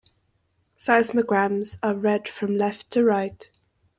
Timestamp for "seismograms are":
0.79-1.93